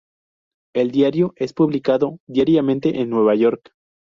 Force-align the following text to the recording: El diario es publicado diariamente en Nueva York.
El 0.73 0.89
diario 0.89 1.33
es 1.35 1.53
publicado 1.53 2.17
diariamente 2.25 3.01
en 3.01 3.11
Nueva 3.11 3.35
York. 3.35 3.71